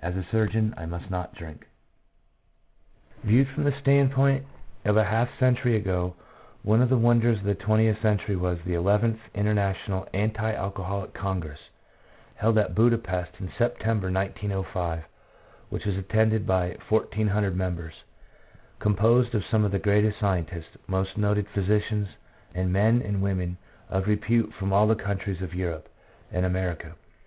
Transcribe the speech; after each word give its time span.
As 0.00 0.16
a 0.16 0.24
surgeon 0.32 0.72
I 0.78 0.86
must 0.86 1.10
not 1.10 1.34
drink." 1.34 1.66
Viewed 3.22 3.46
from 3.48 3.64
the 3.64 3.78
standpoint 3.78 4.46
of 4.86 4.96
a 4.96 5.04
half 5.04 5.28
century 5.38 5.76
ago, 5.76 6.14
one 6.62 6.80
of 6.80 6.88
the 6.88 6.96
wonders 6.96 7.36
of 7.36 7.44
the 7.44 7.54
twentieth 7.54 8.00
century 8.00 8.36
was 8.36 8.58
the 8.64 8.72
Eleventh 8.72 9.20
International 9.34 10.08
Anti 10.14 10.50
Alcoholic 10.54 11.12
Congress, 11.12 11.60
held 12.36 12.56
at 12.56 12.74
Budapest 12.74 13.32
in 13.38 13.52
September 13.58 14.10
1905, 14.10 15.04
which 15.68 15.84
was 15.84 15.98
attended 15.98 16.46
by 16.46 16.78
1400 16.88 17.54
members, 17.54 18.02
composed 18.78 19.34
of 19.34 19.44
some 19.44 19.62
of 19.62 19.72
the 19.72 19.78
greatest 19.78 20.18
scientists, 20.18 20.78
most 20.86 21.18
noted 21.18 21.46
physicians, 21.48 22.08
and 22.54 22.72
men 22.72 23.02
and 23.02 23.20
women 23.20 23.58
of 23.90 24.06
repute 24.06 24.54
from 24.54 24.72
all 24.72 24.86
the 24.86 24.94
countries 24.94 25.42
of 25.42 25.52
Europe 25.54 25.86
and 26.32 26.46
America. 26.46 26.94